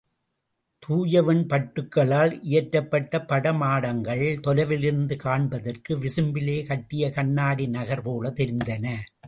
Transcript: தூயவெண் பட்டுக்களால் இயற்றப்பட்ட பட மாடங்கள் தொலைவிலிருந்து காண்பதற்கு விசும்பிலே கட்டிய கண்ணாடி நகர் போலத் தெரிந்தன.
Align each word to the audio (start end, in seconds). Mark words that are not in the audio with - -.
தூயவெண் 0.83 1.43
பட்டுக்களால் 1.49 2.33
இயற்றப்பட்ட 2.51 3.19
பட 3.27 3.53
மாடங்கள் 3.53 4.25
தொலைவிலிருந்து 4.47 5.15
காண்பதற்கு 5.15 5.99
விசும்பிலே 5.99 6.57
கட்டிய 6.65 7.11
கண்ணாடி 7.11 7.67
நகர் 7.67 8.01
போலத் 8.01 8.39
தெரிந்தன. 8.39 8.85